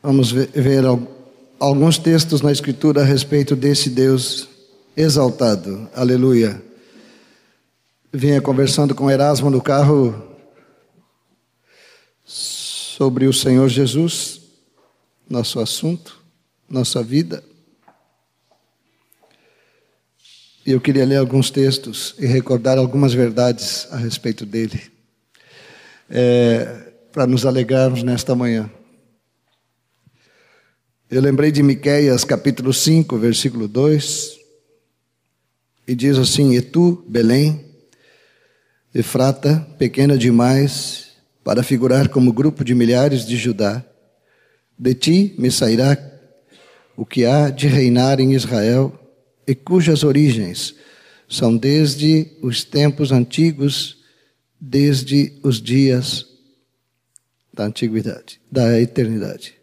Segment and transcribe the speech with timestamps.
[0.00, 0.84] Vamos ver
[1.58, 4.48] alguns textos na Escritura a respeito desse Deus
[4.96, 5.90] exaltado.
[5.92, 6.62] Aleluia.
[8.12, 10.36] Vinha conversando com Erasmo no carro
[12.24, 14.40] sobre o Senhor Jesus,
[15.28, 16.22] nosso assunto,
[16.70, 17.42] nossa vida.
[20.64, 24.80] E eu queria ler alguns textos e recordar algumas verdades a respeito dele,
[26.08, 28.70] é, para nos alegrarmos nesta manhã.
[31.10, 34.38] Eu lembrei de Miqueias capítulo 5, versículo 2,
[35.86, 37.64] e diz assim: E tu, Belém,
[38.94, 43.82] Efrata, pequena demais para figurar como grupo de milhares de Judá,
[44.78, 45.96] de ti me sairá
[46.94, 48.92] o que há de reinar em Israel,
[49.46, 50.74] e cujas origens
[51.26, 53.96] são desde os tempos antigos,
[54.60, 56.26] desde os dias
[57.50, 59.57] da antiguidade, da eternidade.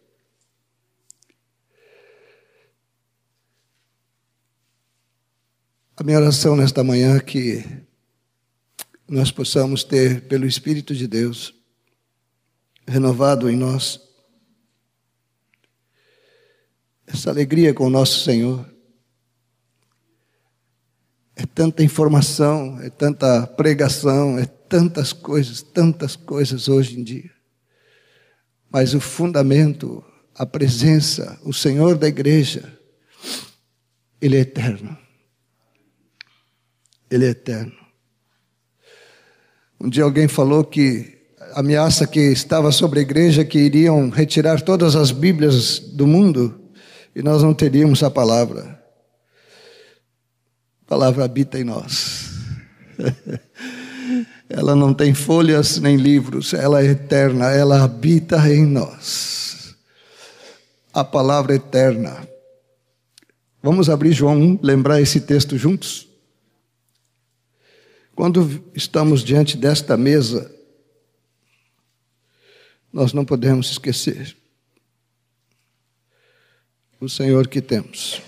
[5.98, 7.64] A minha oração nesta manhã é que
[9.08, 11.56] nós possamos ter, pelo Espírito de Deus,
[12.86, 14.02] renovado em nós
[17.08, 18.70] essa alegria com o nosso Senhor.
[21.34, 27.32] É tanta informação, é tanta pregação, é tantas coisas, tantas coisas hoje em dia.
[28.70, 30.04] Mas o fundamento,
[30.36, 32.78] a presença, o Senhor da igreja,
[34.20, 35.05] Ele é eterno.
[37.09, 37.73] Ele é eterno.
[39.80, 41.16] Um dia alguém falou que
[41.53, 46.59] a ameaça que estava sobre a igreja que iriam retirar todas as Bíblias do mundo
[47.16, 48.81] e nós não teríamos a palavra.
[50.86, 52.31] A palavra habita em nós.
[54.50, 59.76] ela não tem folhas nem livros, ela é eterna, ela habita em nós.
[60.94, 62.28] A palavra eterna.
[63.61, 66.08] Vamos abrir João 1, lembrar esse texto juntos?
[68.15, 70.49] Quando estamos diante desta mesa,
[72.92, 74.37] nós não podemos esquecer
[77.02, 78.21] o Senhor que temos.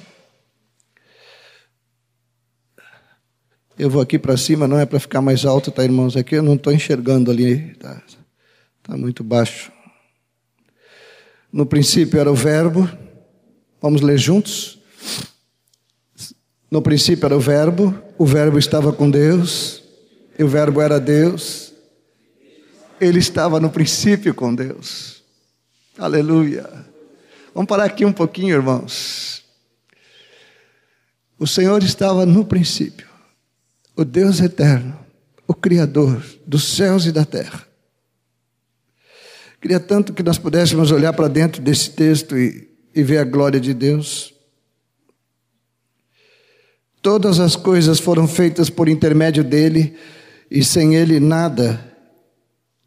[3.79, 6.17] Eu vou aqui para cima, não é para ficar mais alto, tá, irmãos?
[6.17, 8.03] Aqui eu não estou enxergando ali, tá,
[8.83, 9.71] tá muito baixo.
[11.49, 12.89] No princípio era o Verbo,
[13.81, 14.79] vamos ler juntos?
[16.69, 19.83] No princípio era o Verbo, o Verbo estava com Deus,
[20.37, 21.73] e o Verbo era Deus.
[22.99, 25.23] Ele estava no princípio com Deus.
[25.97, 26.69] Aleluia.
[27.53, 29.43] Vamos parar aqui um pouquinho, irmãos.
[31.39, 33.07] O Senhor estava no princípio,
[33.95, 34.97] o Deus eterno,
[35.47, 37.65] o Criador dos céus e da terra.
[39.61, 43.59] Queria tanto que nós pudéssemos olhar para dentro desse texto e, e ver a glória
[43.59, 44.33] de Deus.
[47.07, 49.95] Todas as coisas foram feitas por intermédio dele,
[50.51, 51.81] e sem ele nada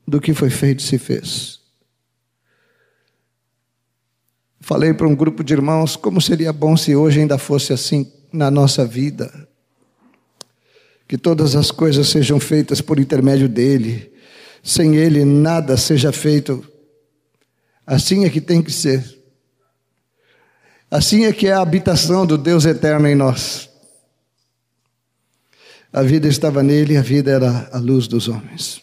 [0.07, 1.59] do que foi feito se fez.
[4.61, 8.51] Falei para um grupo de irmãos como seria bom se hoje ainda fosse assim na
[8.51, 9.49] nossa vida.
[11.09, 14.13] Que todas as coisas sejam feitas por intermédio dele,
[14.63, 16.63] sem ele nada seja feito.
[17.87, 19.03] Assim é que tem que ser.
[20.91, 23.70] Assim é que é a habitação do Deus eterno em nós.
[25.93, 28.81] A vida estava nele, a vida era a luz dos homens.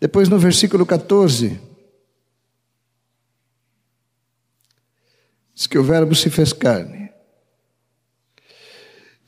[0.00, 1.60] Depois no versículo 14,
[5.54, 7.10] diz que o Verbo se fez carne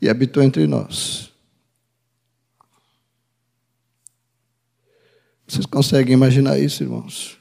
[0.00, 1.32] e habitou entre nós.
[5.46, 7.39] Vocês conseguem imaginar isso, irmãos?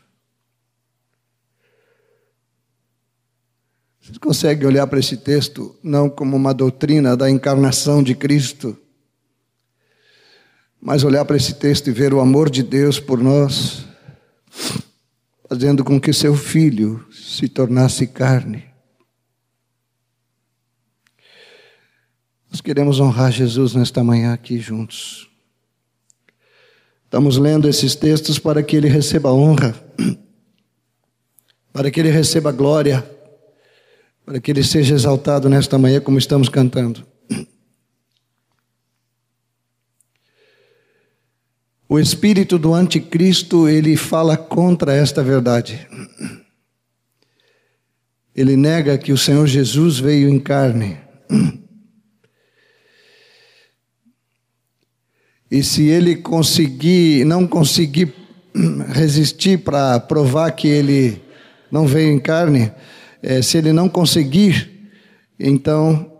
[4.09, 8.75] Vocês conseguem olhar para esse texto não como uma doutrina da encarnação de Cristo,
[10.81, 13.86] mas olhar para esse texto e ver o amor de Deus por nós,
[15.47, 18.66] fazendo com que seu filho se tornasse carne.
[22.50, 25.29] Nós queremos honrar Jesus nesta manhã aqui juntos.
[27.05, 29.76] Estamos lendo esses textos para que ele receba honra,
[31.72, 33.18] para que ele receba glória
[34.29, 37.03] para que Ele seja exaltado nesta manhã, como estamos cantando.
[41.90, 45.90] O espírito do anticristo, ele fala contra esta verdade.
[48.35, 50.99] Ele nega que o Senhor Jesus veio em carne.
[55.49, 58.14] E se ele conseguir, não conseguir
[58.93, 61.20] resistir para provar que ele
[61.72, 62.72] não veio em carne,
[63.21, 64.91] é, se ele não conseguir,
[65.39, 66.11] então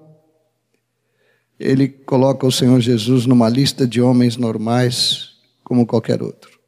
[1.60, 6.60] ele coloca o Senhor Jesus numa lista de homens normais como qualquer outro.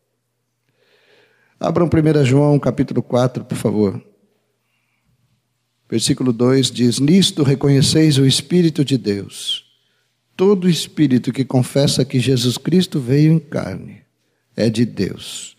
[1.59, 4.03] Abram 1 João capítulo 4, por favor.
[5.89, 9.65] Versículo 2 diz: Nisto reconheceis o Espírito de Deus.
[10.35, 14.01] Todo espírito que confessa que Jesus Cristo veio em carne
[14.55, 15.55] é de Deus.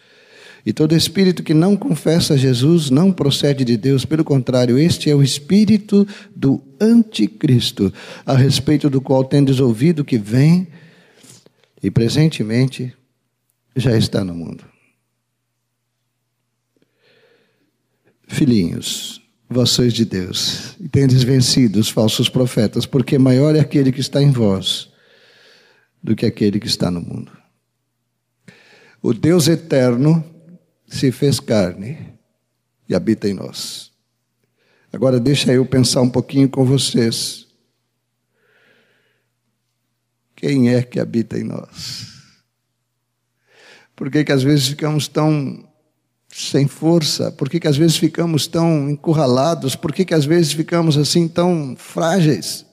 [0.65, 5.15] E todo espírito que não confessa Jesus não procede de Deus, pelo contrário, este é
[5.15, 7.93] o espírito do anticristo,
[8.25, 10.69] a respeito do qual tendes ouvido que vem
[11.83, 12.95] e presentemente
[13.75, 14.65] já está no mundo.
[18.29, 19.21] Filhinhos,
[19.51, 24.01] vós sois de Deus, e tendes vencido os falsos profetas, porque maior é aquele que
[24.01, 24.91] está em vós
[26.01, 27.33] do que aquele que está no mundo.
[29.03, 30.32] O Deus eterno
[30.93, 32.13] se fez carne
[32.87, 33.91] e habita em nós.
[34.93, 37.47] Agora deixa eu pensar um pouquinho com vocês.
[40.37, 42.13] Quem é que habita em nós?
[43.97, 45.67] Por que, que às vezes ficamos tão
[46.29, 47.33] sem força?
[47.33, 49.75] Por que, que às vezes ficamos tão encurralados?
[49.75, 52.67] Por que, que às vezes ficamos assim tão frágeis?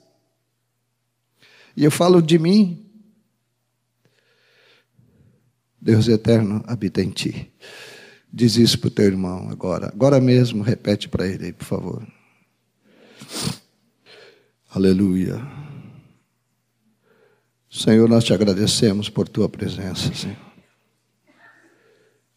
[1.74, 2.86] E eu falo de mim.
[5.80, 7.50] Deus eterno habita em ti.
[8.32, 9.88] Diz isso para o teu irmão agora.
[9.88, 12.06] Agora mesmo, repete para ele aí, por favor.
[14.70, 15.40] Aleluia.
[17.68, 20.50] Senhor, nós te agradecemos por tua presença, Senhor.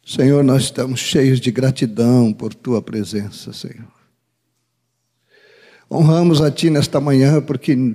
[0.04, 3.92] Senhor, nós estamos cheios de gratidão por tua presença, Senhor.
[5.90, 7.94] Honramos a ti nesta manhã porque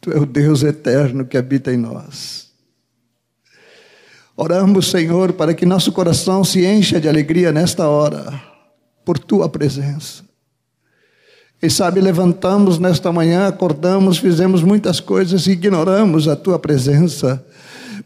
[0.00, 2.51] tu é o Deus eterno que habita em nós.
[4.36, 8.42] Oramos, Senhor, para que nosso coração se encha de alegria nesta hora,
[9.04, 10.24] por tua presença.
[11.62, 17.44] E sabe, levantamos nesta manhã, acordamos, fizemos muitas coisas e ignoramos a tua presença.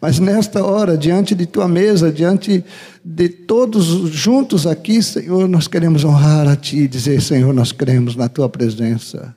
[0.00, 2.62] Mas nesta hora, diante de tua mesa, diante
[3.02, 8.14] de todos juntos aqui, Senhor, nós queremos honrar a Ti e dizer: Senhor, nós cremos
[8.14, 9.34] na Tua presença,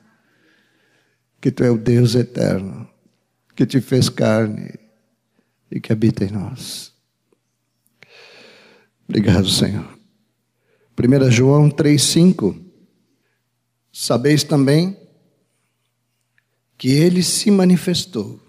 [1.40, 2.86] que Tu é o Deus eterno,
[3.56, 4.79] que te fez carne
[5.70, 6.92] e que habita em nós.
[9.08, 9.98] Obrigado, Senhor.
[10.98, 12.62] 1 João 3,5.
[13.92, 14.96] Sabeis também
[16.76, 18.40] que ele se manifestou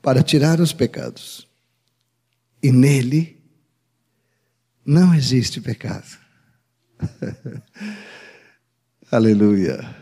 [0.00, 1.48] para tirar os pecados.
[2.62, 3.42] E nele
[4.84, 6.18] não existe pecado.
[9.10, 9.96] Aleluia.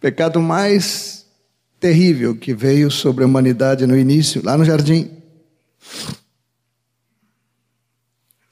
[0.00, 1.23] Pecado mais
[1.84, 5.10] terrível que veio sobre a humanidade no início, lá no jardim,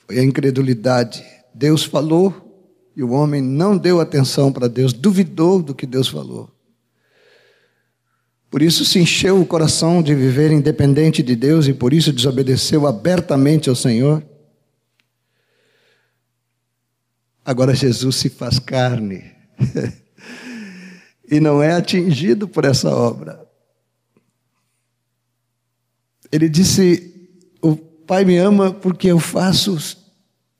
[0.06, 1.24] foi a incredulidade.
[1.54, 6.50] Deus falou e o homem não deu atenção para Deus, duvidou do que Deus falou.
[8.50, 12.86] Por isso se encheu o coração de viver independente de Deus e por isso desobedeceu
[12.86, 14.22] abertamente ao Senhor.
[17.42, 19.24] Agora Jesus se faz carne
[21.32, 23.42] e não é atingido por essa obra.
[26.30, 27.32] Ele disse:
[27.62, 29.96] O Pai me ama porque eu faço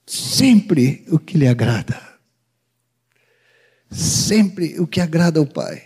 [0.07, 2.01] sempre o que lhe agrada.
[3.91, 5.83] Sempre o que agrada ao Pai.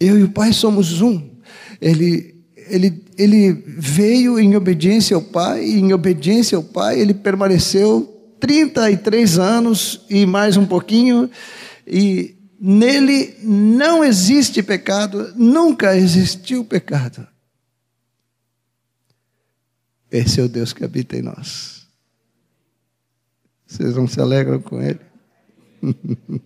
[0.00, 1.30] Eu e o Pai somos um.
[1.82, 8.06] Ele, ele, ele veio em obediência ao Pai, e em obediência ao Pai ele permaneceu
[8.40, 11.30] 33 anos e mais um pouquinho,
[11.86, 17.26] e nele não existe pecado, nunca existiu pecado.
[20.10, 21.86] Esse é o Deus que habita em nós.
[23.66, 25.00] Vocês não se alegram com ele?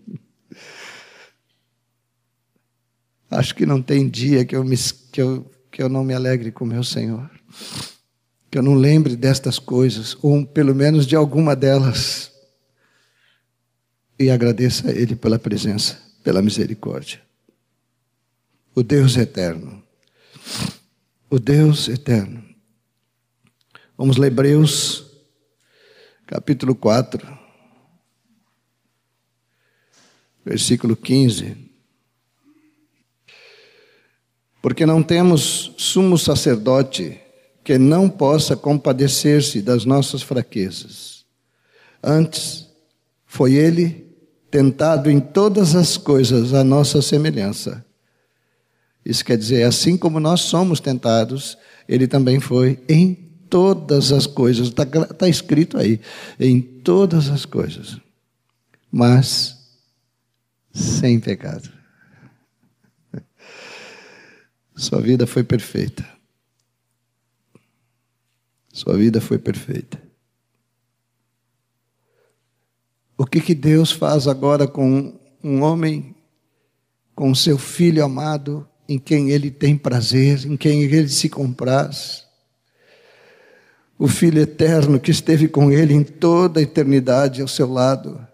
[3.31, 4.77] Acho que não tem dia que eu, me,
[5.11, 7.29] que, eu, que eu não me alegre com meu Senhor.
[8.51, 12.31] Que eu não lembre destas coisas, ou pelo menos de alguma delas.
[14.19, 17.21] E agradeça a Ele pela presença, pela misericórdia.
[18.75, 19.85] O Deus eterno.
[21.31, 22.43] O Deus eterno.
[23.97, 25.07] Vamos ler Hebreus,
[26.27, 27.39] capítulo 4,
[30.45, 31.71] versículo 15.
[34.63, 37.21] Porque não temos sumo sacerdote
[37.63, 41.25] que não possa compadecer-se das nossas fraquezas.
[42.03, 42.69] Antes,
[43.27, 44.04] foi ele
[44.55, 47.85] tentado em todas as coisas à nossa semelhança.
[49.05, 51.59] Isso quer dizer, assim como nós somos tentados,
[51.89, 53.15] ele também foi em
[53.51, 56.01] todas as coisas, está tá escrito aí,
[56.39, 57.99] em todas as coisas,
[58.93, 59.59] mas
[60.73, 61.69] sem pecado.
[64.77, 66.09] Sua vida foi perfeita.
[68.73, 70.01] Sua vida foi perfeita.
[73.17, 76.15] O que, que Deus faz agora com um homem,
[77.15, 82.25] com seu filho amado, em quem ele tem prazer, em quem ele se compraz?
[83.97, 88.27] O Filho eterno que esteve com ele em toda a eternidade ao seu lado.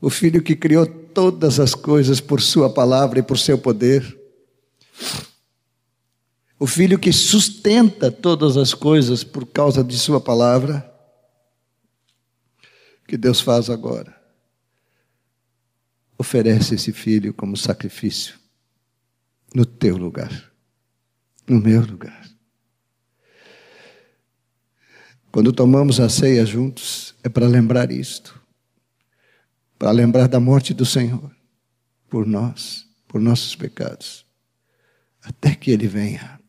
[0.00, 4.22] O Filho que criou todas as coisas por Sua palavra e por seu poder
[6.62, 10.91] o Filho que sustenta todas as coisas por causa de Sua palavra,
[13.12, 14.18] que Deus faz agora?
[16.16, 18.38] Oferece esse filho como sacrifício
[19.54, 20.50] no teu lugar,
[21.46, 22.26] no meu lugar.
[25.30, 28.40] Quando tomamos a ceia juntos, é para lembrar isto,
[29.78, 31.30] para lembrar da morte do Senhor
[32.08, 34.24] por nós, por nossos pecados,
[35.22, 36.40] até que Ele venha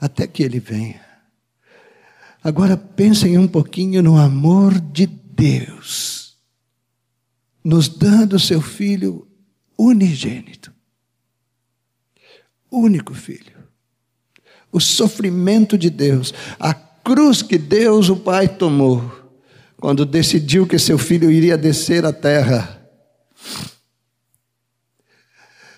[0.00, 1.11] até que ele venha.
[2.42, 6.36] Agora pensem um pouquinho no amor de Deus,
[7.62, 9.26] nos dando seu filho
[9.78, 10.72] unigênito,
[12.70, 13.52] único filho.
[14.72, 19.10] O sofrimento de Deus, a cruz que Deus, o Pai, tomou,
[19.78, 22.82] quando decidiu que seu filho iria descer à terra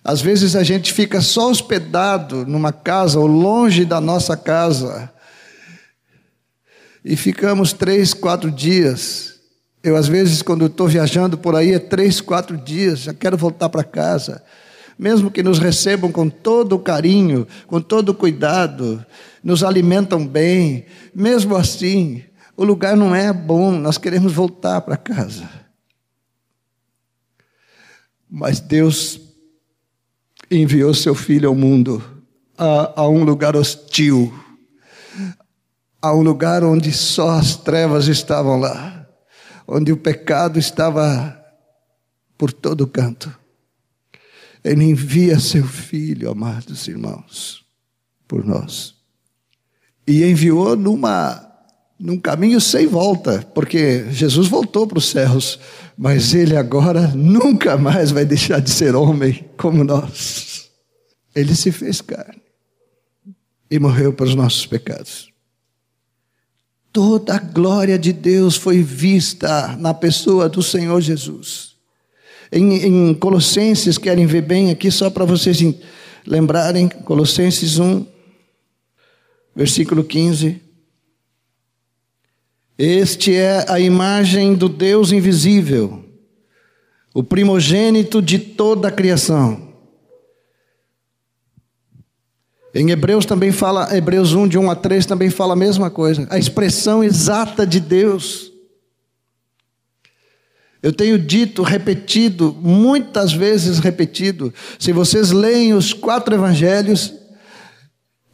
[0.04, 5.10] às vezes a gente fica só hospedado numa casa ou longe da nossa casa
[7.04, 9.34] e ficamos três, quatro dias.
[9.82, 13.68] Eu, às vezes, quando estou viajando por aí, é três, quatro dias, já quero voltar
[13.68, 14.42] para casa.
[14.98, 19.04] Mesmo que nos recebam com todo o carinho, com todo o cuidado,
[19.42, 22.22] nos alimentam bem, mesmo assim,
[22.56, 25.50] o lugar não é bom, nós queremos voltar para casa.
[28.30, 29.20] Mas Deus
[30.50, 32.02] enviou seu filho ao mundo,
[32.56, 34.32] a, a um lugar hostil,
[36.04, 39.08] a um lugar onde só as trevas estavam lá,
[39.66, 41.34] onde o pecado estava
[42.36, 43.34] por todo canto.
[44.62, 47.64] Ele envia seu filho, amados irmãos,
[48.28, 48.94] por nós.
[50.06, 51.50] E enviou numa
[51.98, 55.58] num caminho sem volta, porque Jesus voltou para os céus,
[55.96, 60.70] mas ele agora nunca mais vai deixar de ser homem como nós.
[61.34, 62.42] Ele se fez carne
[63.70, 65.33] e morreu pelos nossos pecados.
[66.94, 71.74] Toda a glória de Deus foi vista na pessoa do Senhor Jesus.
[72.52, 75.58] Em, em Colossenses, querem ver bem aqui, só para vocês
[76.24, 78.06] lembrarem, Colossenses 1,
[79.56, 80.62] versículo 15.
[82.78, 86.04] Este é a imagem do Deus invisível,
[87.12, 89.63] o primogênito de toda a criação.
[92.74, 96.26] Em Hebreus também fala, Hebreus 1, de 1 a 3 também fala a mesma coisa,
[96.28, 98.50] a expressão exata de Deus.
[100.82, 107.14] Eu tenho dito, repetido, muitas vezes repetido, se vocês leem os quatro evangelhos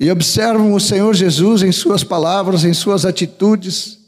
[0.00, 3.98] e observam o Senhor Jesus em suas palavras, em suas atitudes,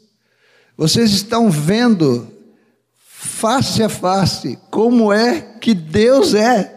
[0.75, 2.27] vocês estão vendo
[2.97, 6.72] face a face como é que Deus é.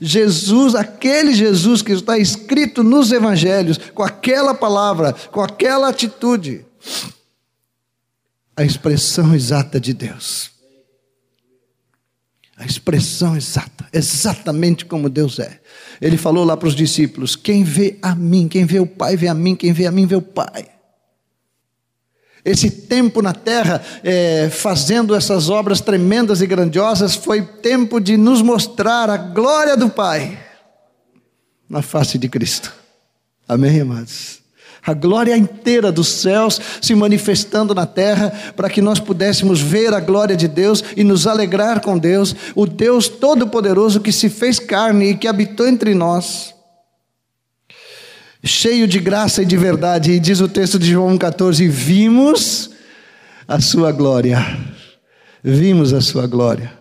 [0.00, 6.64] Jesus, aquele Jesus que está escrito nos evangelhos, com aquela palavra, com aquela atitude,
[8.56, 10.50] a expressão exata de Deus.
[12.56, 15.60] A expressão exata, exatamente como Deus é.
[16.00, 19.28] Ele falou lá para os discípulos: quem vê a mim, quem vê o Pai, vê
[19.28, 20.77] a mim, quem vê a mim, vê o Pai.
[22.48, 28.40] Esse tempo na terra, é, fazendo essas obras tremendas e grandiosas, foi tempo de nos
[28.40, 30.38] mostrar a glória do Pai
[31.68, 32.72] na face de Cristo.
[33.46, 34.38] Amém, amados?
[34.82, 40.00] A glória inteira dos céus se manifestando na terra, para que nós pudéssemos ver a
[40.00, 45.10] glória de Deus e nos alegrar com Deus, o Deus Todo-Poderoso que se fez carne
[45.10, 46.54] e que habitou entre nós
[48.42, 50.12] cheio de graça e de verdade.
[50.12, 52.70] E diz o texto de João 14: Vimos
[53.46, 54.44] a sua glória.
[55.42, 56.78] Vimos a sua glória.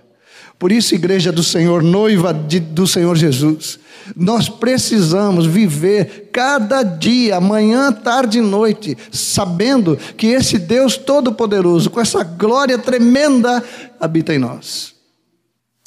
[0.59, 3.79] Por isso, igreja do Senhor, noiva de, do Senhor Jesus,
[4.15, 12.01] nós precisamos viver cada dia, manhã, tarde e noite, sabendo que esse Deus Todo-Poderoso, com
[12.01, 13.63] essa glória tremenda,
[13.99, 14.95] habita em nós.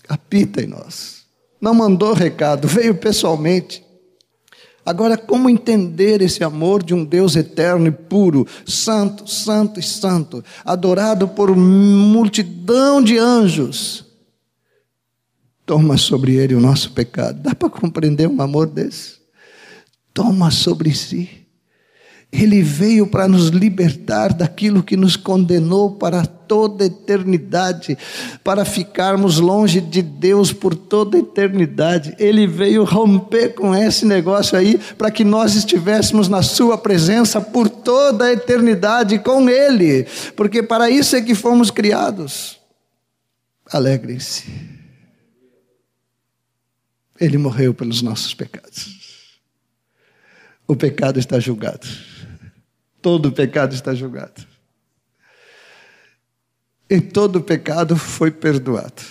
[0.08, 1.24] Habita em nós.
[1.60, 3.84] Não mandou recado, veio pessoalmente
[4.90, 10.44] Agora, como entender esse amor de um Deus eterno e puro, santo, santo e santo,
[10.64, 14.04] adorado por multidão de anjos?
[15.64, 17.40] Toma sobre ele o nosso pecado.
[17.40, 19.20] Dá para compreender um amor desse?
[20.12, 21.40] Toma sobre si
[22.32, 27.96] ele veio para nos libertar daquilo que nos condenou para toda a eternidade,
[28.42, 32.12] para ficarmos longe de Deus por toda a eternidade.
[32.18, 37.68] Ele veio romper com esse negócio aí para que nós estivéssemos na Sua presença por
[37.68, 42.58] toda a eternidade com Ele, porque para isso é que fomos criados.
[43.72, 44.52] Alegrem-se.
[47.20, 49.38] Ele morreu pelos nossos pecados.
[50.66, 51.86] O pecado está julgado.
[53.00, 54.50] Todo pecado está julgado.
[56.90, 59.02] E todo pecado foi perdoado.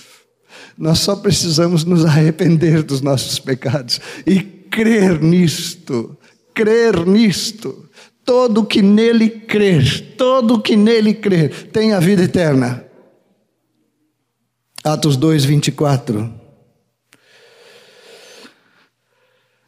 [0.78, 6.18] Nós só precisamos nos arrepender dos nossos pecados e crer nisto,
[6.54, 7.90] crer nisto.
[8.26, 12.86] Todo que nele crer, todo que nele crer, tem a vida eterna.
[14.84, 16.34] Atos 2, 24.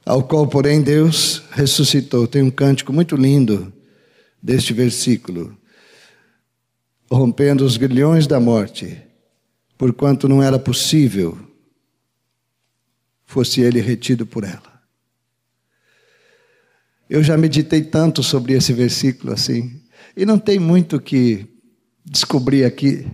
[0.06, 2.28] Ao qual, porém, Deus ressuscitou.
[2.28, 3.72] Tem um cântico muito lindo
[4.42, 5.58] deste versículo,
[7.12, 9.02] rompendo os grilhões da morte,
[9.78, 11.38] porquanto não era possível
[13.26, 14.82] fosse ele retido por ela.
[17.10, 19.82] Eu já meditei tanto sobre esse versículo assim,
[20.16, 21.48] e não tem muito que
[22.06, 23.06] descobrir aqui.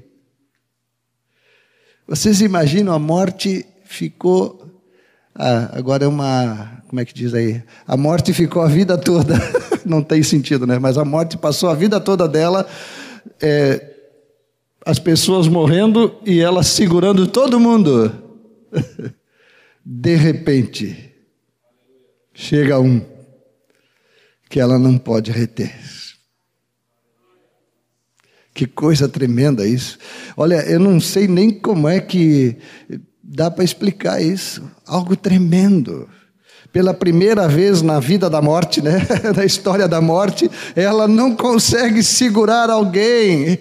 [2.07, 4.67] Vocês imaginam a morte ficou
[5.39, 7.61] ah, agora é uma, como é que diz aí?
[7.85, 9.35] A morte ficou a vida toda.
[9.85, 10.79] Não tem sentido, né?
[10.79, 12.67] Mas a morte passou a vida toda dela,
[13.41, 13.95] é,
[14.85, 18.11] as pessoas morrendo e ela segurando todo mundo.
[19.85, 21.13] De repente,
[22.33, 23.01] chega um
[24.49, 25.73] que ela não pode reter.
[28.53, 29.99] Que coisa tremenda isso.
[30.35, 32.57] Olha, eu não sei nem como é que
[33.21, 34.63] dá para explicar isso.
[34.85, 36.09] Algo tremendo.
[36.71, 38.99] Pela primeira vez na vida da morte, né?
[39.35, 43.59] na história da morte, ela não consegue segurar alguém.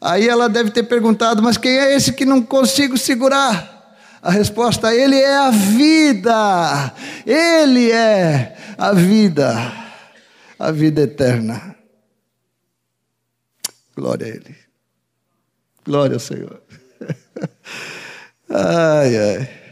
[0.00, 3.96] Aí ela deve ter perguntado: Mas quem é esse que não consigo segurar?
[4.20, 6.94] A resposta: Ele é a vida.
[7.24, 9.72] Ele é a vida.
[10.58, 11.76] A vida eterna.
[13.96, 14.56] Glória a Ele.
[15.84, 16.62] Glória ao Senhor.
[18.54, 19.62] Ai, ai.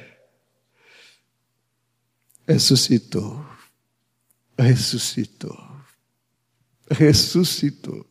[2.48, 3.44] Ressuscitou.
[4.58, 5.56] Ressuscitou.
[6.90, 8.06] Ressuscitou.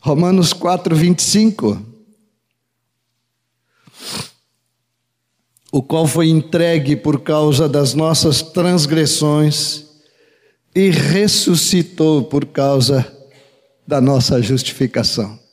[0.00, 1.84] Romanos 4, 25.
[5.72, 9.86] O qual foi entregue por causa das nossas transgressões
[10.74, 13.12] e ressuscitou por causa
[13.86, 15.47] da nossa justificação.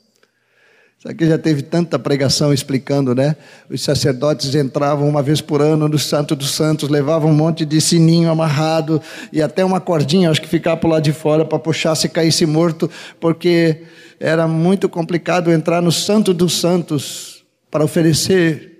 [1.05, 3.35] Aqui já teve tanta pregação explicando, né?
[3.69, 7.79] Os sacerdotes entravam uma vez por ano no Santo dos Santos, levavam um monte de
[7.79, 8.99] sininho amarrado
[9.31, 12.47] e até uma cordinha, acho que ficava por lá de fora para puxar se caísse
[12.47, 12.89] morto,
[13.19, 13.83] porque
[14.19, 18.79] era muito complicado entrar no Santo dos Santos para oferecer,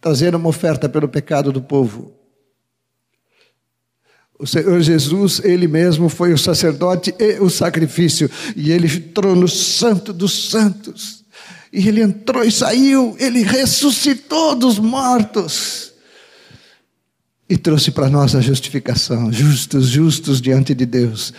[0.00, 2.14] trazer uma oferta pelo pecado do povo.
[4.38, 9.48] O Senhor Jesus, Ele mesmo foi o sacerdote e o sacrifício, e Ele entrou no
[9.48, 11.24] Santo dos Santos,
[11.72, 15.92] e Ele entrou e saiu, Ele ressuscitou dos mortos,
[17.48, 21.32] e trouxe para nós a justificação, justos, justos diante de Deus,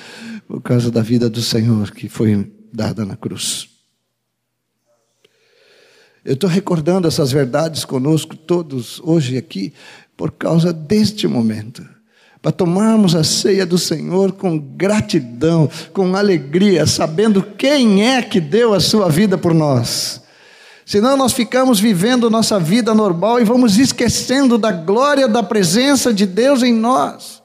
[0.48, 3.70] por causa da vida do Senhor que foi dada na cruz.
[6.26, 9.72] Eu estou recordando essas verdades conosco todos hoje aqui,
[10.16, 11.97] por causa deste momento
[12.42, 18.74] para tomarmos a ceia do Senhor com gratidão, com alegria, sabendo quem é que deu
[18.74, 20.22] a sua vida por nós.
[20.86, 26.26] Senão nós ficamos vivendo nossa vida normal e vamos esquecendo da glória da presença de
[26.26, 27.42] Deus em nós.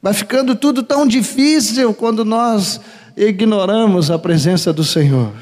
[0.00, 2.80] Vai ficando tudo tão difícil quando nós
[3.14, 5.34] ignoramos a presença do Senhor.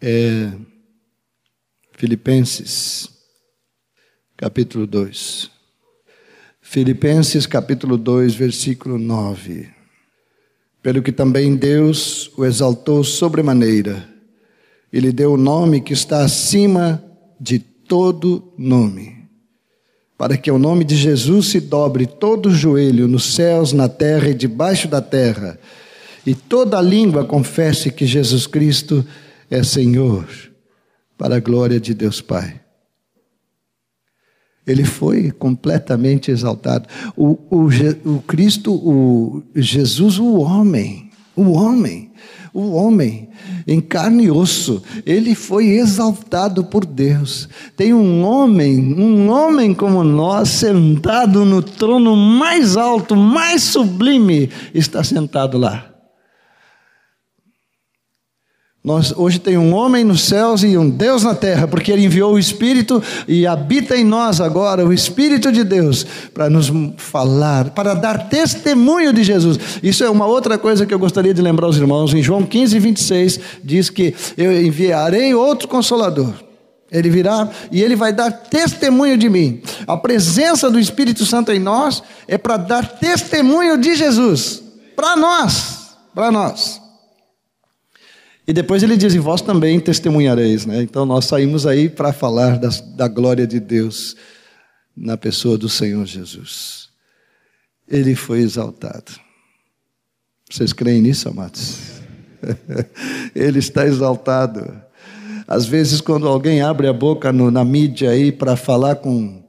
[0.00, 0.52] É,
[1.96, 3.17] Filipenses
[4.38, 5.50] capítulo 2.
[6.62, 9.68] Filipenses, capítulo 2, versículo 9.
[10.80, 14.08] Pelo que também Deus o exaltou sobremaneira,
[14.92, 17.02] e lhe deu o nome que está acima
[17.40, 19.28] de todo nome,
[20.16, 24.28] para que o nome de Jesus se dobre todo o joelho nos céus, na terra
[24.28, 25.58] e debaixo da terra,
[26.24, 29.04] e toda língua confesse que Jesus Cristo
[29.50, 30.28] é Senhor,
[31.18, 32.67] para a glória de Deus Pai.
[34.68, 36.86] Ele foi completamente exaltado.
[37.16, 37.68] O, o,
[38.04, 42.10] o Cristo, o Jesus, o homem, o homem,
[42.52, 43.28] o homem,
[43.66, 47.48] em carne e osso, ele foi exaltado por Deus.
[47.76, 55.02] Tem um homem, um homem como nós, sentado no trono mais alto, mais sublime, está
[55.04, 55.87] sentado lá.
[58.88, 62.32] Nós, hoje tem um homem nos céus e um Deus na terra, porque Ele enviou
[62.32, 67.92] o Espírito e habita em nós agora o Espírito de Deus para nos falar, para
[67.92, 69.58] dar testemunho de Jesus.
[69.82, 72.14] Isso é uma outra coisa que eu gostaria de lembrar aos irmãos.
[72.14, 76.32] Em João 15, 26, diz que eu enviarei outro consolador.
[76.90, 79.60] Ele virá e ele vai dar testemunho de mim.
[79.86, 84.62] A presença do Espírito Santo em nós é para dar testemunho de Jesus.
[84.96, 85.90] Para nós.
[86.14, 86.87] Para nós.
[88.48, 90.64] E depois ele diz: E vós também testemunhareis.
[90.64, 90.80] Né?
[90.80, 92.58] Então nós saímos aí para falar
[92.96, 94.16] da glória de Deus
[94.96, 96.88] na pessoa do Senhor Jesus.
[97.86, 99.12] Ele foi exaltado.
[100.50, 102.00] Vocês creem nisso, amados?
[103.36, 104.80] ele está exaltado.
[105.46, 109.42] Às vezes, quando alguém abre a boca no, na mídia aí para falar com,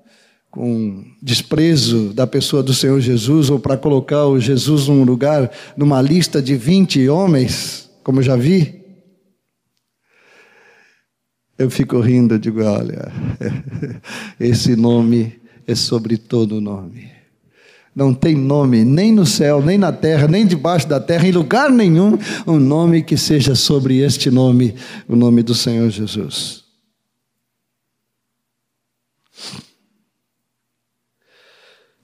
[0.51, 6.01] com desprezo da pessoa do Senhor Jesus, ou para colocar o Jesus num lugar, numa
[6.01, 8.78] lista de 20 homens, como já vi,
[11.59, 13.11] eu fico rindo, digo, olha,
[14.39, 17.11] esse nome é sobre todo nome.
[17.93, 21.69] Não tem nome nem no céu, nem na terra, nem debaixo da terra, em lugar
[21.69, 22.17] nenhum,
[22.47, 24.73] um nome que seja sobre este nome,
[25.05, 26.63] o nome do Senhor Jesus.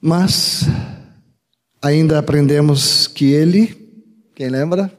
[0.02, 0.66] Mas
[1.82, 3.74] ainda aprendemos que ele,
[4.36, 4.92] quem lembra?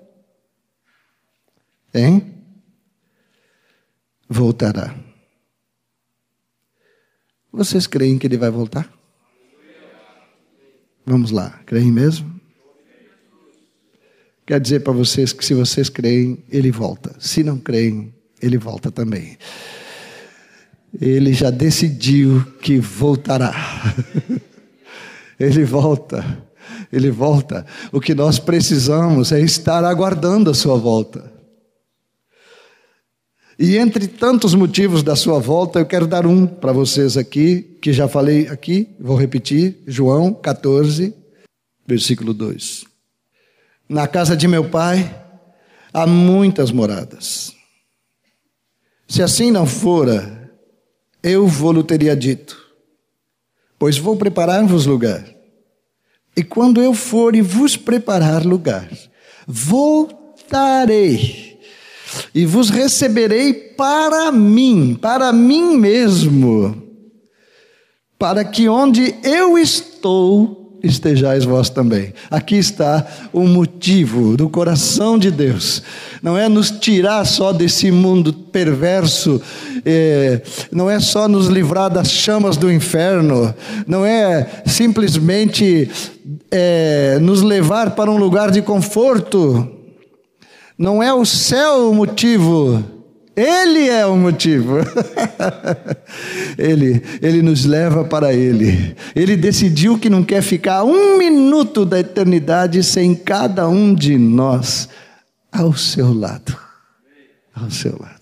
[1.93, 2.36] Hein?
[4.29, 4.95] Voltará.
[7.53, 8.93] Vocês creem que ele vai voltar?
[11.05, 12.35] Vamos lá, creem mesmo?
[14.45, 17.15] Quer dizer para vocês que se vocês creem, ele volta.
[17.19, 19.39] Se não creem, ele volta também.
[21.01, 23.55] Ele já decidiu que voltará.
[25.39, 26.45] ele volta.
[26.93, 27.67] Ele volta.
[27.93, 31.36] O que nós precisamos é estar aguardando a sua volta.
[33.59, 37.91] E entre tantos motivos da sua volta, eu quero dar um para vocês aqui, que
[37.91, 41.15] já falei aqui, vou repetir, João 14,
[41.87, 42.85] versículo 2.
[43.89, 45.11] Na casa de meu pai
[45.91, 47.55] há muitas moradas.
[49.09, 50.53] Se assim não fora,
[51.23, 52.61] eu vou-lhe teria dito,
[53.79, 55.25] pois vou preparar-vos lugar.
[56.37, 58.91] E quando eu for e vos preparar lugar,
[59.47, 60.37] voltarei
[62.35, 66.83] e vos receberei para mim, para mim mesmo,
[68.19, 72.13] para que onde eu estou, estejais vós também.
[72.31, 75.83] Aqui está o motivo do coração de Deus.
[76.23, 79.41] Não é nos tirar só desse mundo perverso,
[79.85, 80.41] é,
[80.71, 83.55] não é só nos livrar das chamas do inferno,
[83.87, 85.91] não é simplesmente
[86.51, 89.76] é, nos levar para um lugar de conforto
[90.79, 92.85] não é o céu o motivo,
[93.37, 94.79] ele é o motivo.
[96.57, 98.97] ele, ele nos leva para Ele.
[99.15, 104.89] Ele decidiu que não quer ficar um minuto da eternidade sem cada um de nós
[105.53, 106.57] ao seu lado.
[107.55, 108.16] Ao seu lado.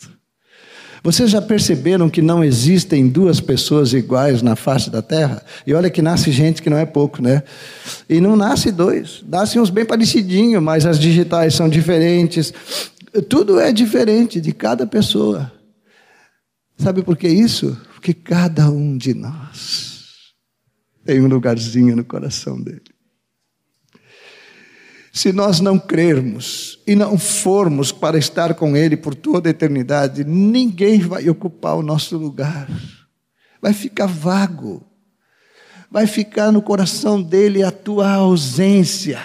[1.05, 5.45] Vocês já perceberam que não existem duas pessoas iguais na face da terra?
[5.67, 7.43] E olha que nasce gente que não é pouco, né?
[8.09, 9.23] E não nasce dois.
[9.29, 12.55] Nascem uns bem parecidinhos, mas as digitais são diferentes.
[13.29, 15.53] Tudo é diferente de cada pessoa.
[16.79, 17.79] Sabe por que isso?
[17.93, 20.33] Porque cada um de nós
[21.05, 22.94] tem um lugarzinho no coração dele.
[25.14, 30.24] Se nós não crermos e não formos para estar com Ele por toda a eternidade,
[30.24, 32.68] ninguém vai ocupar o nosso lugar.
[33.62, 34.85] Vai ficar vago.
[35.88, 39.22] Vai ficar no coração dele a tua ausência.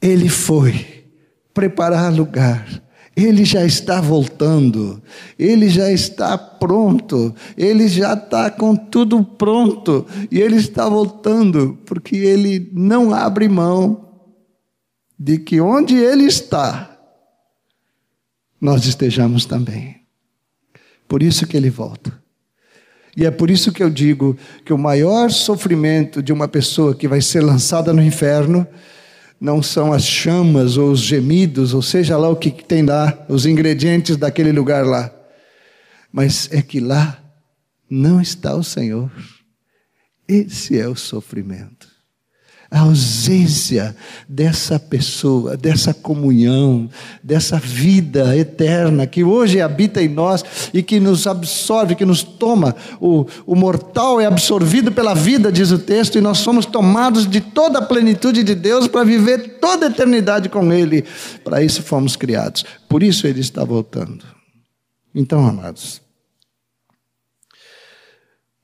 [0.00, 1.04] Ele foi
[1.52, 2.80] preparar lugar
[3.16, 5.02] ele já está voltando,
[5.38, 12.16] ele já está pronto, ele já está com tudo pronto, e ele está voltando, porque
[12.16, 14.08] ele não abre mão
[15.18, 16.98] de que onde ele está,
[18.60, 20.02] nós estejamos também.
[21.06, 22.22] Por isso que ele volta.
[23.14, 27.06] E é por isso que eu digo que o maior sofrimento de uma pessoa que
[27.06, 28.66] vai ser lançada no inferno
[29.42, 33.44] não são as chamas ou os gemidos, ou seja lá o que tem lá, os
[33.44, 35.12] ingredientes daquele lugar lá,
[36.12, 37.20] mas é que lá
[37.90, 39.10] não está o Senhor.
[40.28, 41.91] Esse é o sofrimento
[42.72, 43.94] a ausência
[44.26, 46.88] dessa pessoa, dessa comunhão,
[47.22, 52.74] dessa vida eterna que hoje habita em nós e que nos absorve, que nos toma.
[52.98, 57.42] O, o mortal é absorvido pela vida, diz o texto, e nós somos tomados de
[57.42, 61.04] toda a plenitude de Deus para viver toda a eternidade com Ele.
[61.44, 62.64] Para isso fomos criados.
[62.88, 64.24] Por isso Ele está voltando.
[65.14, 66.00] Então, amados,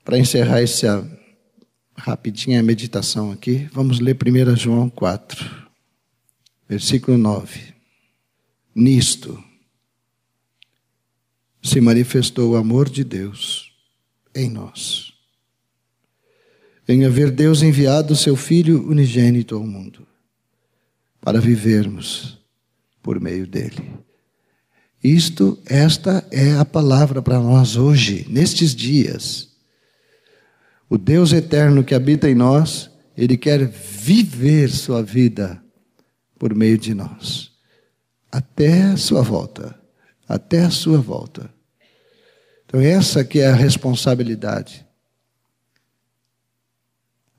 [0.03, 0.87] para encerrar esse
[1.99, 3.69] rapidinha a meditação aqui.
[3.73, 5.45] Vamos ler 1 João 4,
[6.69, 7.75] versículo 9.
[8.75, 9.43] Nisto
[11.63, 13.73] se manifestou o amor de Deus
[14.35, 15.13] em nós.
[16.89, 20.07] Em haver Deus enviado o seu Filho unigênito ao mundo,
[21.21, 22.39] para vivermos
[23.03, 23.91] por meio dele.
[25.03, 29.48] Isto, esta é a palavra para nós hoje, nestes dias.
[30.89, 35.63] O Deus eterno que habita em nós, ele quer viver sua vida
[36.39, 37.53] por meio de nós,
[38.31, 39.79] até a sua volta,
[40.27, 41.51] até a sua volta.
[42.65, 44.87] Então essa que é a responsabilidade.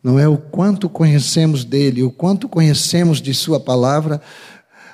[0.03, 4.21] Não é o quanto conhecemos dele, o quanto conhecemos de sua palavra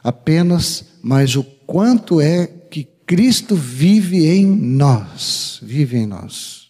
[0.03, 6.64] apenas, mas o quanto é que Cristo vive em nós, vive em nós.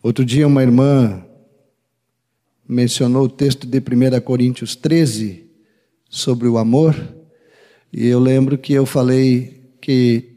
[0.00, 1.24] Outro dia, uma irmã
[2.68, 5.50] mencionou o texto de 1 Coríntios 13
[6.08, 6.94] sobre o amor,
[7.92, 10.36] e eu lembro que eu falei que,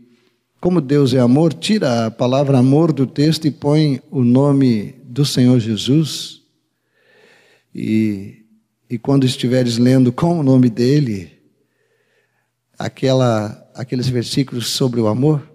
[0.60, 5.24] como Deus é amor, tira a palavra amor do texto e põe o nome do
[5.24, 6.42] Senhor Jesus.
[7.74, 8.44] E,
[8.90, 11.34] e quando estiveres lendo com o nome dele,
[12.80, 15.48] aquela, aqueles versículos sobre o amor,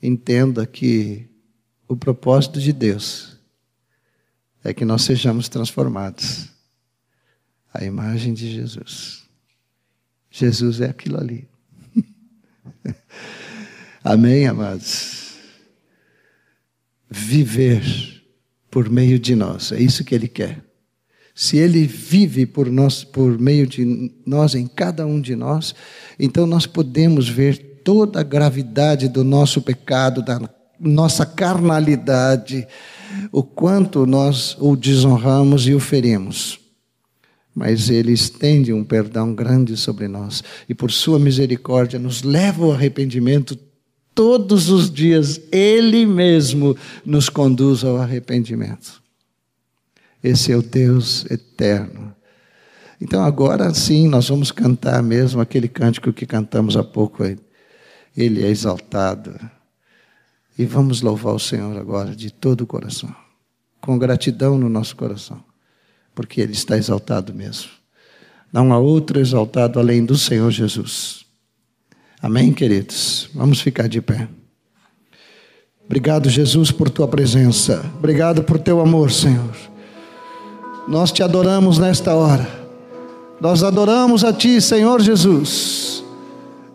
[0.00, 1.28] entenda que
[1.88, 3.38] o propósito de Deus
[4.62, 6.48] é que nós sejamos transformados
[7.72, 9.22] à imagem de Jesus.
[10.30, 11.48] Jesus é aquilo ali.
[14.04, 15.36] Amém, amados?
[17.10, 17.82] Viver
[18.70, 20.62] por meio de nós, é isso que Ele quer.
[21.34, 25.74] Se Ele vive por nós, por meio de nós, em cada um de nós,
[26.18, 30.38] então nós podemos ver toda a gravidade do nosso pecado, da
[30.80, 32.66] nossa carnalidade,
[33.32, 36.60] o quanto nós o desonramos e o ferimos.
[37.54, 42.72] Mas Ele estende um perdão grande sobre nós e, por Sua misericórdia, nos leva ao
[42.72, 43.58] arrependimento
[44.14, 45.40] todos os dias.
[45.50, 49.02] Ele mesmo nos conduz ao arrependimento.
[50.22, 52.14] Esse é o Deus eterno.
[53.00, 57.24] Então, agora sim, nós vamos cantar mesmo aquele cântico que cantamos há pouco.
[58.16, 59.38] Ele é exaltado.
[60.58, 63.14] E vamos louvar o Senhor agora de todo o coração,
[63.80, 65.42] com gratidão no nosso coração,
[66.14, 67.70] porque Ele está exaltado mesmo.
[68.52, 71.24] Não há outro exaltado além do Senhor Jesus.
[72.20, 73.30] Amém, queridos?
[73.32, 74.28] Vamos ficar de pé.
[75.84, 77.84] Obrigado, Jesus, por tua presença.
[77.96, 79.54] Obrigado por teu amor, Senhor.
[80.88, 82.46] Nós te adoramos nesta hora.
[83.40, 86.02] Nós adoramos a ti, Senhor Jesus.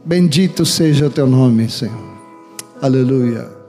[0.06, 2.14] Bendito seja o teu nome, Senhor.
[2.82, 3.63] Aleluia.